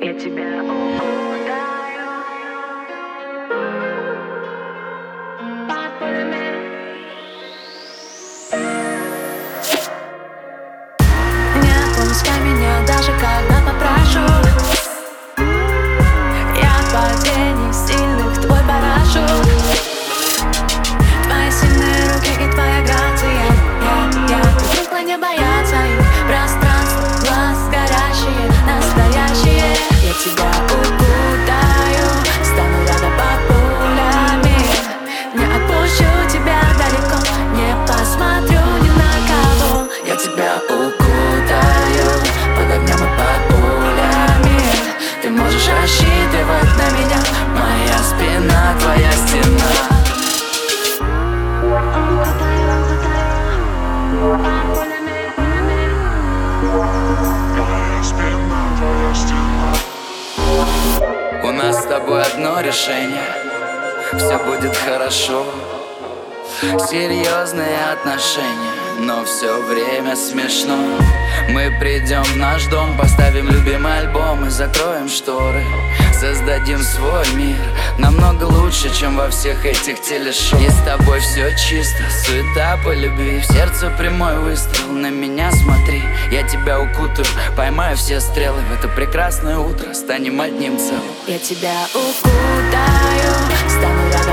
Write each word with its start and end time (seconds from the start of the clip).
Я 0.00 0.14
тебя 0.14 0.62
укутаю 0.62 1.48
под 5.66 5.98
пулями. 5.98 7.02
Не 11.60 11.72
отпускай 11.82 12.40
меня 12.42 12.86
даже 12.86 13.10
когда 13.18 13.57
тобой 61.88 62.22
одно 62.22 62.60
решение. 62.60 63.24
Все 64.16 64.38
будет 64.38 64.76
хорошо. 64.76 65.44
Серьезные 66.90 67.92
отношения 67.92 68.72
Но 68.98 69.24
все 69.24 69.62
время 69.62 70.16
смешно. 70.16 70.76
Мы 71.50 71.70
придем 71.78 72.22
в 72.24 72.36
наш 72.36 72.66
дом 72.66 72.96
Поставим 72.98 73.48
любимый 73.48 73.98
альбом 74.00 74.44
И 74.46 74.50
закроем 74.50 75.08
шторы. 75.08 75.62
Создадим 76.12 76.80
свой 76.80 77.26
мир 77.34 77.56
Намного 77.98 78.44
лучше, 78.44 78.94
чем 78.94 79.16
во 79.16 79.28
всех 79.28 79.66
этих 79.66 80.00
телешоу. 80.00 80.60
И 80.60 80.68
с 80.68 80.82
тобой 80.84 81.18
все 81.18 81.50
чисто. 81.56 82.04
Суета 82.24 82.78
по 82.84 82.94
любви. 82.94 83.40
В 83.40 83.44
сердце 83.52 83.92
прямой 83.98 84.38
выстрел. 84.38 84.92
На 84.92 85.10
меня 85.10 85.50
смотри. 85.50 86.02
Я 86.30 86.46
тебя 86.46 86.80
укутаю. 86.80 87.26
Поймаю 87.56 87.96
все 87.96 88.20
стрелы. 88.20 88.60
В 88.62 88.78
это 88.78 88.88
прекрасное 88.88 89.58
утро 89.58 89.92
Станем 89.94 90.40
одним 90.40 90.78
целым. 90.78 91.02
Я 91.26 91.38
тебя 91.38 91.86
укутаю, 91.92 93.34
стану 93.68 94.12
рядом 94.12 94.27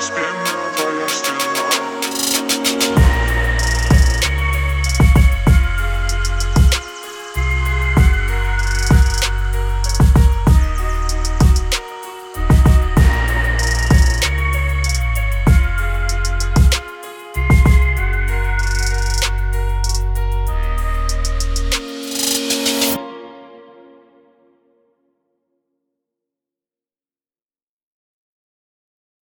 Spin 0.00 0.69